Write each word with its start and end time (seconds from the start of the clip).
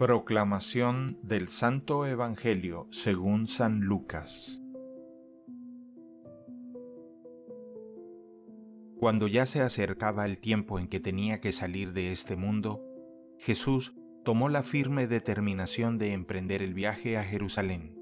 Proclamación 0.00 1.18
del 1.22 1.48
Santo 1.48 2.06
Evangelio 2.06 2.88
según 2.90 3.46
San 3.46 3.80
Lucas 3.80 4.62
Cuando 8.96 9.28
ya 9.28 9.44
se 9.44 9.60
acercaba 9.60 10.24
el 10.24 10.38
tiempo 10.38 10.78
en 10.78 10.88
que 10.88 11.00
tenía 11.00 11.42
que 11.42 11.52
salir 11.52 11.92
de 11.92 12.12
este 12.12 12.34
mundo, 12.36 12.82
Jesús 13.40 13.94
tomó 14.24 14.48
la 14.48 14.62
firme 14.62 15.06
determinación 15.06 15.98
de 15.98 16.14
emprender 16.14 16.62
el 16.62 16.72
viaje 16.72 17.18
a 17.18 17.22
Jerusalén. 17.22 17.94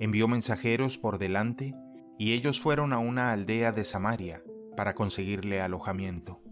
Envió 0.00 0.26
mensajeros 0.26 0.98
por 0.98 1.18
delante 1.18 1.74
y 2.18 2.32
ellos 2.32 2.58
fueron 2.58 2.92
a 2.92 2.98
una 2.98 3.30
aldea 3.30 3.70
de 3.70 3.84
Samaria 3.84 4.42
para 4.76 4.96
conseguirle 4.96 5.60
alojamiento. 5.60 6.42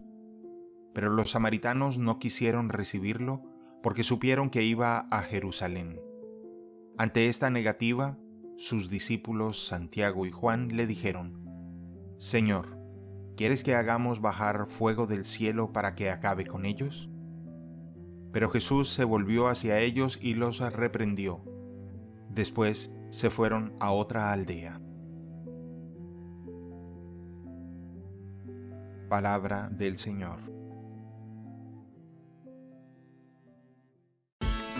Pero 0.93 1.09
los 1.09 1.31
samaritanos 1.31 1.97
no 1.97 2.17
quisieron 2.17 2.69
recibirlo 2.69 3.56
porque 3.87 4.03
supieron 4.03 4.49
que 4.49 4.63
iba 4.63 5.07
a 5.09 5.21
Jerusalén. 5.21 6.01
Ante 6.97 7.29
esta 7.29 7.49
negativa, 7.49 8.17
sus 8.57 8.89
discípulos 8.89 9.65
Santiago 9.65 10.25
y 10.25 10.29
Juan 10.29 10.75
le 10.75 10.87
dijeron, 10.87 11.45
Señor, 12.17 12.77
¿quieres 13.37 13.63
que 13.63 13.75
hagamos 13.75 14.19
bajar 14.19 14.67
fuego 14.67 15.07
del 15.07 15.23
cielo 15.23 15.71
para 15.71 15.95
que 15.95 16.09
acabe 16.11 16.45
con 16.45 16.65
ellos? 16.65 17.09
Pero 18.33 18.49
Jesús 18.49 18.89
se 18.89 19.05
volvió 19.05 19.47
hacia 19.47 19.79
ellos 19.79 20.19
y 20.21 20.33
los 20.33 20.59
reprendió. 20.59 21.41
Después 22.29 22.91
se 23.11 23.29
fueron 23.29 23.73
a 23.79 23.91
otra 23.91 24.33
aldea. 24.33 24.81
Palabra 29.07 29.69
del 29.71 29.95
Señor. 29.95 30.56